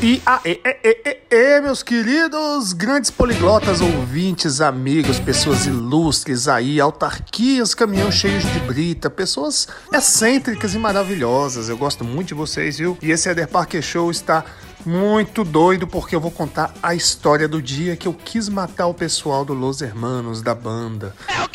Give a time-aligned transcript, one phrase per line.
[0.00, 8.60] E aê, meus queridos grandes poliglotas, ouvintes, amigos, pessoas ilustres aí, autarquias, caminhões cheios de
[8.60, 11.68] brita, pessoas excêntricas e maravilhosas.
[11.68, 12.96] Eu gosto muito de vocês, viu?
[13.02, 14.44] E esse Eder Parker Show está
[14.86, 18.94] muito doido porque eu vou contar a história do dia que eu quis matar o
[18.94, 21.12] pessoal do Los Hermanos da banda.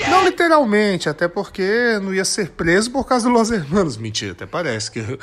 [0.09, 3.95] Não literalmente, até porque não ia ser preso por causa do Los Hermanos.
[3.95, 5.17] Mentira, até parece que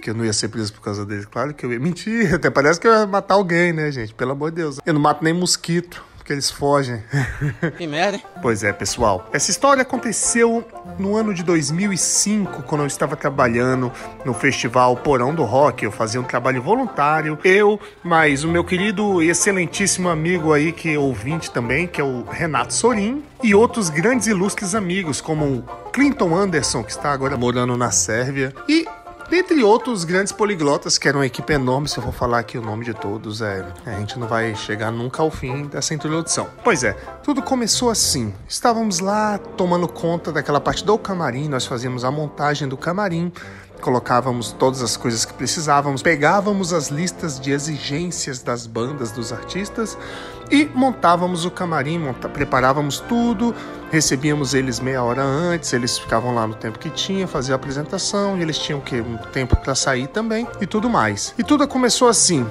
[0.00, 1.26] eu, que eu não ia ser preso por causa deles.
[1.26, 1.78] Claro que eu ia.
[1.78, 4.14] Mentira, até parece que eu ia matar alguém, né, gente?
[4.14, 4.80] Pelo amor de Deus.
[4.84, 7.02] Eu não mato nem mosquito porque eles fogem.
[7.76, 8.22] Que merda, hein?
[8.42, 9.28] Pois é, pessoal.
[9.32, 10.64] Essa história aconteceu
[10.98, 13.90] no ano de 2005, quando eu estava trabalhando
[14.24, 15.84] no festival Porão do Rock.
[15.84, 17.38] Eu fazia um trabalho voluntário.
[17.42, 22.04] Eu, mas o meu querido e excelentíssimo amigo aí, que é ouvinte também, que é
[22.04, 27.36] o Renato Sorin, e outros grandes ilustres amigos, como o Clinton Anderson, que está agora
[27.36, 28.86] morando na Sérvia, e
[29.30, 32.60] Dentre outros grandes poliglotas, que era uma equipe enorme, se eu for falar aqui o
[32.60, 36.48] nome de todos, é, a gente não vai chegar nunca ao fim dessa introdução.
[36.64, 38.34] Pois é, tudo começou assim.
[38.48, 43.32] Estávamos lá tomando conta daquela parte do camarim, nós fazíamos a montagem do camarim,
[43.80, 49.96] colocávamos todas as coisas que precisávamos, pegávamos as listas de exigências das bandas, dos artistas
[50.50, 53.54] e montávamos o camarim, monta preparávamos tudo,
[53.90, 58.36] recebíamos eles meia hora antes, eles ficavam lá no tempo que tinha, faziam a apresentação
[58.38, 61.34] e eles tinham que um tempo para sair também e tudo mais.
[61.38, 62.46] E tudo começou assim.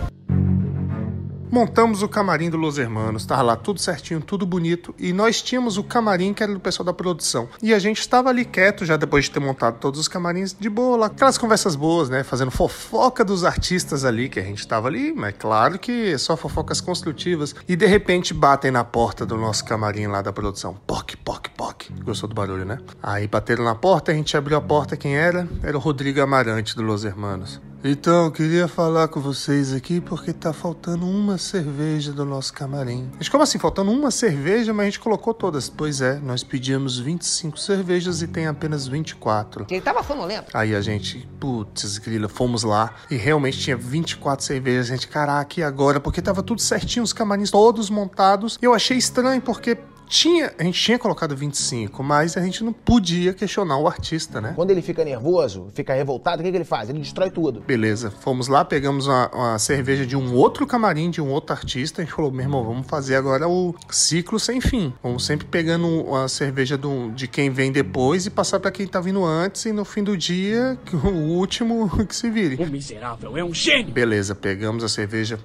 [1.51, 5.77] Montamos o camarim do Los Hermanos, tava lá tudo certinho, tudo bonito, e nós tínhamos
[5.77, 7.49] o camarim que era do pessoal da produção.
[7.59, 10.69] E a gente estava ali quieto já depois de ter montado todos os camarins de
[10.69, 14.89] boa, lá, aquelas conversas boas, né, fazendo fofoca dos artistas ali que a gente tava
[14.89, 17.55] ali, mas claro que só fofocas construtivas.
[17.67, 20.77] E de repente batem na porta do nosso camarim lá da produção.
[20.85, 21.85] Poc, poc, poc.
[22.03, 22.77] Gostou do barulho, né?
[23.01, 25.47] Aí bateram na porta, a gente abriu a porta, quem era?
[25.63, 27.59] Era o Rodrigo Amarante do Los Hermanos.
[27.81, 33.09] Então, queria falar com vocês aqui porque tá faltando uma cerveja do nosso camarim.
[33.17, 35.69] Mas como assim, faltando uma cerveja, mas a gente colocou todas?
[35.69, 39.65] Pois é, nós pedimos 25 cervejas e tem apenas 24.
[39.69, 40.51] Ele tava sonolento.
[40.53, 44.91] Aí a gente, putz, grila, fomos lá e realmente tinha 24 cervejas.
[44.91, 46.01] A gente, caraca, e agora?
[46.01, 48.57] Porque tava tudo certinho, os camarins todos montados.
[48.61, 49.77] Eu achei estranho porque
[50.09, 54.53] tinha, a gente tinha colocado 25, mas a gente não podia questionar o artista, né?
[54.55, 56.89] Quando ele fica nervoso, fica revoltado, o que, que ele faz?
[56.89, 57.61] Ele destrói tudo.
[57.61, 62.01] Beleza, fomos lá, pegamos uma, uma, cerveja de um outro camarim, de um outro artista,
[62.01, 64.91] a gente falou, meu irmão, vamos fazer agora o ciclo sem fim.
[65.03, 68.99] Vamos sempre pegando a cerveja do, de quem vem depois e passar para quem tá
[68.99, 72.61] vindo antes, e no fim do dia, o último que se vire.
[72.61, 73.93] O miserável é um gênio!
[73.93, 75.39] Beleza, pegamos a cerveja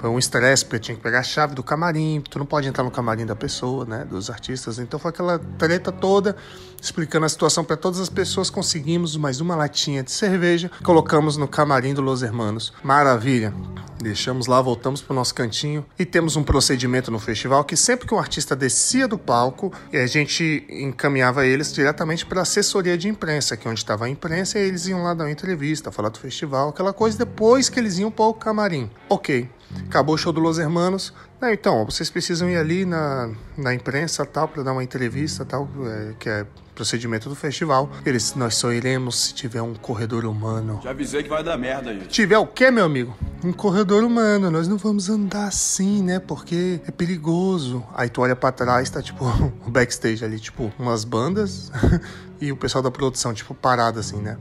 [0.00, 2.66] foi um estresse, porque eu tinha que pegar a chave do camarim, tu não pode
[2.66, 4.78] entrar no camarim da pessoa, né, dos artistas.
[4.78, 6.34] Então foi aquela treta toda,
[6.80, 8.48] explicando a situação para todas as pessoas.
[8.48, 12.72] Conseguimos mais uma latinha de cerveja, colocamos no camarim do Los Hermanos.
[12.82, 13.52] Maravilha.
[14.00, 18.14] Deixamos lá, voltamos pro nosso cantinho e temos um procedimento no festival que sempre que
[18.14, 23.68] um artista descia do palco, a gente encaminhava eles diretamente para assessoria de imprensa, que
[23.68, 26.70] é onde estava a imprensa, e eles iam lá dar uma entrevista, falar do festival,
[26.70, 28.90] aquela coisa, depois que eles iam para o camarim.
[29.10, 29.59] Ok.
[29.86, 31.12] Acabou o show do Los Hermanos.
[31.40, 35.68] Não, então, vocês precisam ir ali na, na imprensa tal para dar uma entrevista tal,
[35.86, 36.46] é, que é
[36.80, 37.90] procedimento do festival.
[38.06, 40.80] Eles, nós só iremos se tiver um corredor humano.
[40.82, 42.08] Já avisei que vai dar merda, gente.
[42.08, 43.14] Tiver o quê, meu amigo?
[43.44, 44.50] Um corredor humano.
[44.50, 46.18] Nós não vamos andar assim, né?
[46.18, 47.84] Porque é perigoso.
[47.94, 49.24] Aí tu olha para trás, tá tipo
[49.66, 51.70] o backstage ali, tipo umas bandas
[52.40, 54.38] e o pessoal da produção, tipo parado assim, né?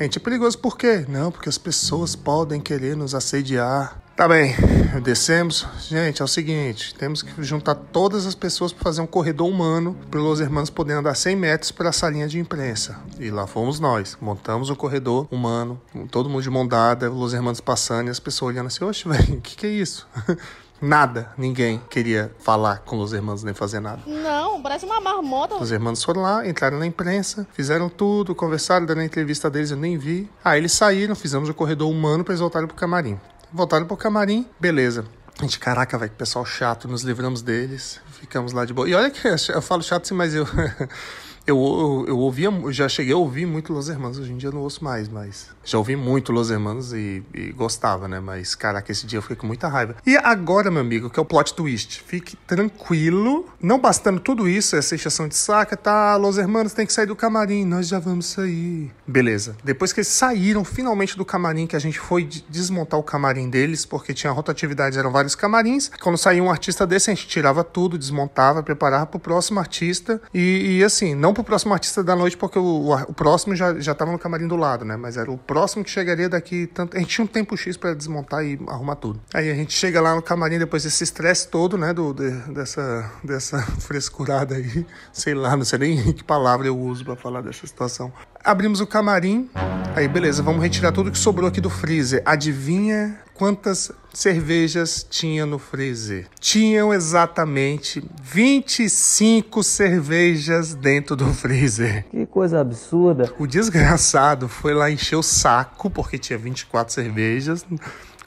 [0.00, 1.04] Gente, é perigoso por quê?
[1.08, 4.00] Não, porque as pessoas podem querer nos assediar.
[4.16, 4.54] Tá bem,
[5.02, 5.66] descemos.
[5.88, 9.96] Gente, é o seguinte: temos que juntar todas as pessoas para fazer um corredor humano
[10.08, 12.96] para os irmãos poderem andar 100 metros para a salinha de imprensa.
[13.18, 14.16] E lá fomos nós.
[14.20, 15.80] Montamos o corredor humano,
[16.12, 19.38] todo mundo de mão dada, os irmãos passando e as pessoas olhando assim: Oxe, velho,
[19.38, 20.06] o que, que é isso?
[20.80, 24.00] Nada, ninguém queria falar com os irmãos nem fazer nada.
[24.06, 25.56] Não, parece uma marmota.
[25.56, 29.76] Os irmãos foram lá, entraram na imprensa, fizeram tudo, conversaram, deram a entrevista deles, eu
[29.76, 30.30] nem vi.
[30.44, 33.18] Aí eles saíram, fizemos o corredor humano para eles voltarem pro camarim.
[33.52, 35.04] Voltaram pro camarim, beleza.
[35.38, 38.88] A gente, caraca, velho, que pessoal chato, nos livramos deles, ficamos lá de boa.
[38.88, 40.46] E olha que eu falo chato sim, mas eu.
[41.48, 44.60] Eu, eu, eu ouvia, já cheguei a ouvir muito Los Hermanos, hoje em dia não
[44.60, 48.20] ouço mais, mas já ouvi muito Los Hermanos e, e, gostava, né?
[48.20, 49.96] Mas, caraca, esse dia eu fiquei com muita raiva.
[50.06, 52.02] E agora, meu amigo, que é o plot twist.
[52.06, 53.46] Fique tranquilo.
[53.62, 56.16] Não bastando tudo isso, essa encheção de saca, tá?
[56.16, 58.90] Los Hermanos tem que sair do camarim, nós já vamos sair.
[59.06, 59.56] Beleza.
[59.64, 63.86] Depois que eles saíram finalmente do camarim, que a gente foi desmontar o camarim deles,
[63.86, 65.90] porque tinha rotatividade, eram vários camarins.
[66.02, 70.20] Quando saía um artista desse, a gente tirava tudo, desmontava, preparava pro próximo artista.
[70.34, 73.78] E, e assim, não pro próximo artista da noite, porque o, o, o próximo já,
[73.78, 74.96] já tava no camarim do lado, né?
[74.96, 76.66] Mas era o próximo que chegaria daqui.
[76.66, 79.20] Tanto, a gente tinha um tempo X para desmontar e arrumar tudo.
[79.32, 81.92] Aí a gente chega lá no camarim depois desse estresse todo, né?
[81.92, 84.86] Do, de, dessa, dessa frescurada aí.
[85.12, 88.12] Sei lá, não sei nem que palavra eu uso para falar dessa situação.
[88.44, 89.48] Abrimos o camarim.
[89.94, 92.22] Aí, beleza, vamos retirar tudo que sobrou aqui do freezer.
[92.24, 96.26] Adivinha quantas cervejas tinha no freezer?
[96.38, 102.04] Tinham exatamente 25 cervejas dentro do freezer.
[102.10, 103.32] Que coisa absurda.
[103.38, 107.64] O desgraçado foi lá encher o saco, porque tinha 24 cervejas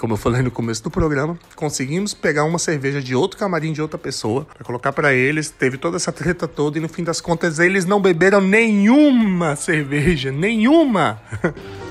[0.02, 3.84] como eu falei no começo do programa, conseguimos pegar uma cerveja de outro camarim de
[3.84, 5.52] outra pessoa para colocar para eles.
[5.52, 10.32] Teve toda essa treta toda e no fim das contas eles não beberam nenhuma cerveja,
[10.32, 11.22] nenhuma.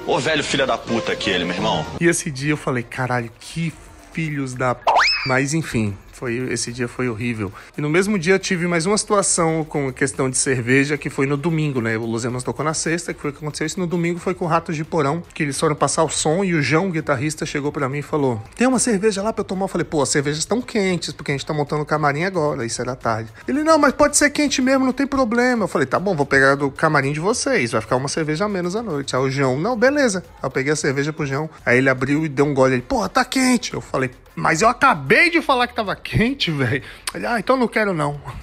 [0.09, 1.87] Ô velho filho da puta aquele, meu irmão.
[2.01, 3.73] E esse dia eu falei, caralho, que
[4.13, 4.83] filhos da p...
[5.25, 7.51] Mas enfim, foi, esse dia foi horrível.
[7.79, 11.25] E no mesmo dia tive mais uma situação com a questão de cerveja, que foi
[11.25, 11.97] no domingo, né?
[11.97, 13.67] O Luzianos tocou na sexta, que foi o que aconteceu.
[13.67, 16.53] Isso no domingo foi com Ratos de Porão, que eles foram passar o som e
[16.53, 19.47] o João, o guitarrista, chegou para mim e falou: Tem uma cerveja lá pra eu
[19.47, 19.65] tomar?
[19.65, 22.67] Eu falei: Pô, as cervejas estão quentes, porque a gente tá montando o camarim agora,
[22.67, 23.33] isso era tarde.
[23.49, 25.65] Ele: Não, mas pode ser quente mesmo, não tem problema.
[25.65, 28.49] Eu falei: Tá bom, vou pegar do camarim de vocês, vai ficar uma cerveja a
[28.49, 29.17] menos à noite.
[29.17, 30.23] Aí o João: Não, beleza.
[30.37, 32.75] Aí eu peguei a cerveja pro João, aí ele abriu e deu um gole.
[32.75, 33.73] Ele: Porra, tá quente.
[33.73, 36.83] Eu falei: mas eu acabei de falar que tava quente, velho.
[37.15, 38.21] Ele, ah, então não quero não.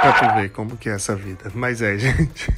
[0.00, 1.50] pra tu ver como que é essa vida.
[1.54, 2.52] Mas é, gente.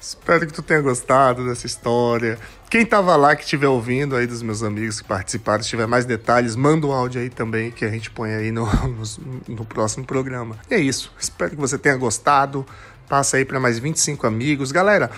[0.00, 2.36] Espero que tu tenha gostado dessa história.
[2.68, 6.04] Quem tava lá, que estiver ouvindo aí dos meus amigos que participaram, se tiver mais
[6.04, 9.04] detalhes, manda um áudio aí também que a gente põe aí no, no,
[9.56, 10.58] no próximo programa.
[10.68, 11.12] E é isso.
[11.18, 12.66] Espero que você tenha gostado.
[13.08, 14.72] Passa aí para mais 25 amigos.
[14.72, 15.10] Galera,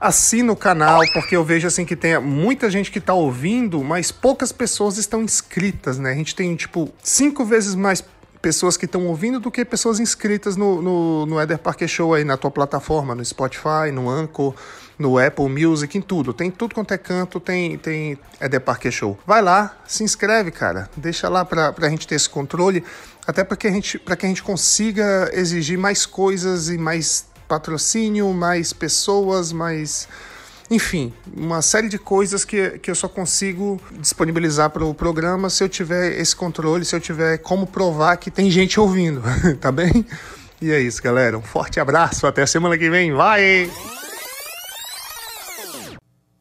[0.00, 4.10] assina o canal, porque eu vejo assim que tem muita gente que está ouvindo, mas
[4.10, 6.12] poucas pessoas estão inscritas, né?
[6.12, 8.02] A gente tem, tipo, cinco vezes mais
[8.40, 12.24] pessoas que estão ouvindo do que pessoas inscritas no, no, no Eder Parque Show aí
[12.24, 14.54] na tua plataforma, no Spotify, no Anchor,
[14.98, 16.32] no Apple Music, em tudo.
[16.32, 19.18] Tem tudo quanto é canto, tem, tem Eder Parque Show.
[19.26, 20.88] Vai lá, se inscreve, cara.
[20.96, 22.82] Deixa lá pra, pra gente ter esse controle,
[23.26, 28.32] até para que, a gente, que a gente consiga exigir mais coisas e mais patrocínio,
[28.32, 30.08] mais pessoas, mais.
[30.70, 35.64] Enfim, uma série de coisas que, que eu só consigo disponibilizar para o programa se
[35.64, 39.20] eu tiver esse controle, se eu tiver como provar que tem gente ouvindo,
[39.60, 40.06] tá bem?
[40.62, 41.36] E é isso, galera.
[41.36, 43.12] Um forte abraço, até a semana que vem.
[43.12, 43.68] Vai!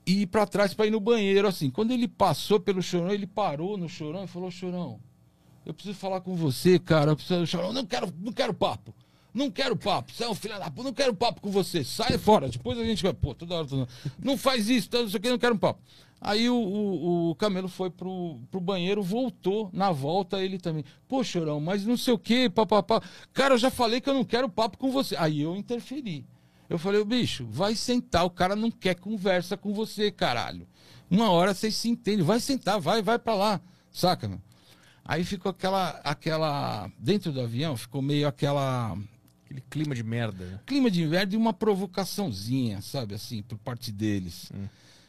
[0.06, 1.72] E para trás para ir no banheiro, assim.
[1.72, 5.00] Quando ele passou pelo chorão, ele parou no chorão e falou: Chorão,
[5.66, 7.12] eu preciso falar com você, cara.
[7.12, 7.48] Eu preciso...
[7.48, 8.94] Chorão, não quero, não quero papo.
[9.34, 12.18] Não quero papo, você é um filho da puta, não quero papo com você, sai
[12.18, 12.50] fora.
[12.50, 13.88] Depois a gente vai, pô, toda hora, toda
[14.18, 15.80] não faz isso, isso aqui, não quero um papo.
[16.22, 20.84] Aí o, o, o, Camelo foi pro, pro banheiro, voltou, na volta ele também.
[21.08, 23.02] Pô, chorão, mas não sei o que, papapá.
[23.32, 25.16] Cara, eu já falei que eu não quero papo com você.
[25.16, 26.26] Aí eu interferi.
[26.70, 30.68] Eu falei, bicho, vai sentar, o cara não quer conversa com você, caralho.
[31.10, 33.62] Uma hora vocês se entendem, vai sentar, vai, vai pra lá,
[33.92, 34.42] saca, meu?
[35.04, 38.96] Aí ficou aquela, aquela, dentro do avião, ficou meio aquela
[39.50, 40.46] Aquele clima de merda.
[40.46, 40.60] Né?
[40.66, 44.52] Clima de merda e uma provocaçãozinha, sabe, assim, por parte deles.
[44.54, 44.68] Hum.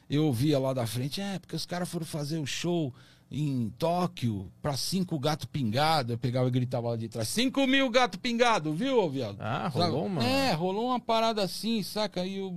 [0.08, 2.92] Eu ouvia lá da frente, é, porque os caras foram fazer o um show
[3.31, 6.14] em Tóquio para cinco gato pingado.
[6.14, 9.37] Eu pegava e gritava lá de trás: cinco mil gato pingado, viu, viado?
[9.38, 10.14] Ah, rolou, sabe?
[10.14, 10.26] mano.
[10.26, 12.26] É, rolou uma parada assim, saca?
[12.26, 12.52] E eu,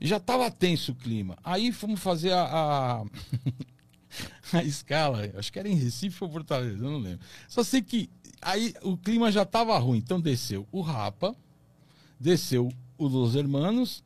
[0.00, 1.36] já tava tenso o clima.
[1.42, 2.44] Aí fomos fazer a.
[2.44, 3.04] a...
[4.58, 7.20] a escala, acho que era em Recife ou Fortaleza, eu não lembro.
[7.48, 8.10] Só sei que
[8.42, 11.34] Aí o clima já estava ruim, então desceu o Rapa,
[12.18, 14.02] desceu o Los Hermanos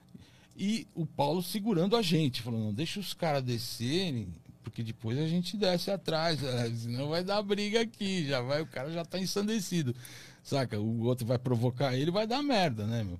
[0.54, 4.28] e o Paulo segurando a gente, falando: não, deixa os caras descerem,
[4.62, 6.70] porque depois a gente desce atrás, né?
[6.76, 9.96] senão vai dar briga aqui, já vai, o cara já tá ensandecido,
[10.42, 10.78] saca?
[10.78, 13.18] O outro vai provocar ele, vai dar merda, né, meu?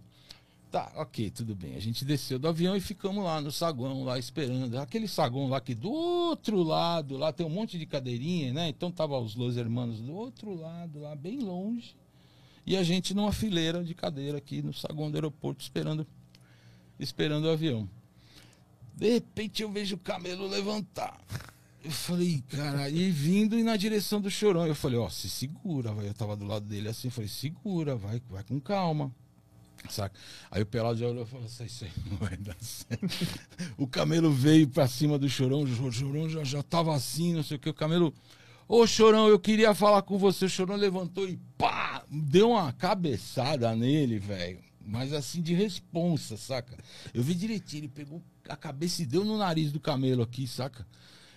[0.77, 1.75] Tá, ok, tudo bem.
[1.75, 4.79] A gente desceu do avião e ficamos lá no saguão, lá esperando.
[4.79, 8.69] Aquele saguão lá que do outro lado, lá tem um monte de cadeirinha, né?
[8.69, 11.97] Então tava os Los Hermanos do outro lado, lá bem longe.
[12.67, 16.07] E a gente numa fileira de cadeira aqui no saguão do aeroporto esperando
[17.01, 17.89] esperando o avião.
[18.95, 21.19] De repente eu vejo o camelo levantar.
[21.83, 24.67] Eu falei, cara, e vindo e na direção do chorão.
[24.67, 26.07] Eu falei, ó, oh, se segura, vai.
[26.07, 29.11] Eu tava do lado dele assim, falei, segura, vai, vai com calma.
[29.89, 30.19] Saca?
[30.51, 33.07] Aí o Pelado já olhou e falou assim: Isso aí não vai dar certo.
[33.77, 37.57] o camelo veio pra cima do chorão, o chorão já, já tava assim, não sei
[37.57, 37.69] o que.
[37.69, 38.13] O camelo,
[38.69, 40.47] ô chorão, eu queria falar com você.
[40.47, 42.03] O chorão levantou e pá!
[42.11, 44.59] Deu uma cabeçada nele, velho.
[44.87, 46.77] Mas assim, de responsa, saca?
[47.13, 50.87] Eu vi direitinho, ele pegou a cabeça e deu no nariz do camelo aqui, saca?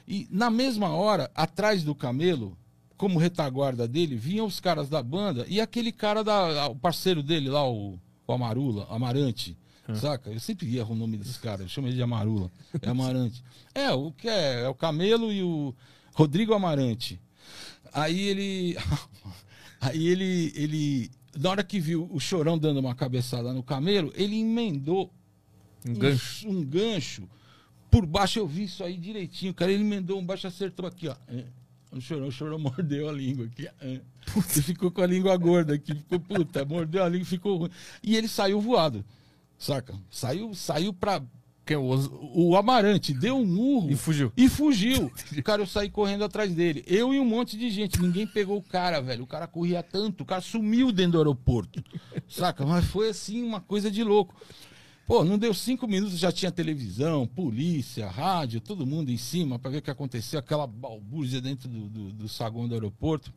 [0.08, 2.58] E na mesma hora, atrás do camelo,
[2.96, 6.68] como retaguarda dele, vinham os caras da banda e aquele cara da.
[6.68, 8.00] O parceiro dele lá, o
[8.32, 9.58] o Amarula, Amarante.
[9.96, 10.30] Saca?
[10.30, 12.52] Eu sempre erro o nome desse cara, eu chamo ele de Amarula.
[12.80, 13.44] É Amarante.
[13.74, 14.62] É, o que é?
[14.62, 15.74] É o Camelo e o
[16.14, 17.20] Rodrigo Amarante.
[17.94, 18.78] Aí ele.
[19.82, 21.12] Aí ele, ele.
[21.40, 25.12] Na hora que viu o chorão dando uma cabeçada no camelo, ele emendou
[25.88, 26.50] Um um gancho.
[26.50, 27.30] um gancho
[27.90, 28.40] por baixo.
[28.40, 29.54] Eu vi isso aí direitinho.
[29.54, 31.16] Cara, ele emendou um baixo, acertou aqui, ó.
[31.92, 33.68] O chorão, o chorão mordeu a língua aqui.
[33.82, 34.02] é.
[34.36, 35.96] Ele ficou com a língua gorda aqui.
[35.96, 37.70] Ficou, puta, mordeu a língua, ficou ruim.
[38.04, 39.04] E ele saiu voado.
[39.58, 39.96] Saca?
[40.10, 41.22] Saiu, saiu pra.
[41.66, 41.84] Que é o
[42.34, 44.32] O Amarante deu um murro E fugiu.
[44.36, 45.12] e fugiu.
[45.44, 46.84] Cara, eu saí correndo atrás dele.
[46.88, 48.02] Eu e um monte de gente.
[48.02, 49.24] Ninguém pegou o cara, velho.
[49.24, 50.22] O cara corria tanto.
[50.22, 51.84] O cara sumiu dentro do aeroporto.
[52.28, 52.66] Saca?
[52.66, 54.34] Mas foi assim, uma coisa de louco.
[55.10, 59.72] Pô, não deu cinco minutos, já tinha televisão, polícia, rádio, todo mundo em cima pra
[59.72, 60.38] ver o que aconteceu.
[60.38, 63.34] Aquela balbúrdia dentro do, do, do saguão do aeroporto.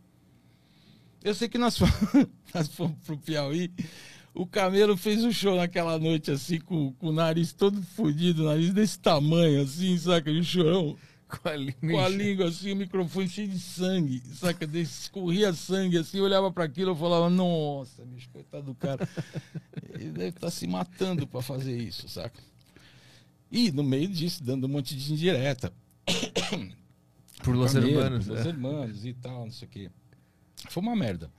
[1.24, 3.70] Eu sei que nós fomos, nós fomos pro Piauí.
[4.34, 8.70] O Camelo fez um show naquela noite, assim, com, com o nariz todo fodido, nariz
[8.74, 10.30] desse tamanho, assim, saca?
[10.30, 10.94] O chorão
[11.32, 11.74] Com a língua.
[11.80, 14.66] com a língua assim, o microfone cheio de sangue, saca?
[14.78, 19.08] Escorria sangue assim, eu olhava para aquilo e falava, nossa, bicho, coitado do cara.
[19.94, 22.38] Ele deve estar se matando para fazer isso, saca?
[23.50, 25.72] E no meio disso, dando um monte de indireta.
[27.42, 28.26] Por Los Hermanos.
[28.26, 28.48] por Los é.
[28.48, 29.90] Hermanos e tal, não sei o quê.
[30.68, 31.30] Foi uma merda.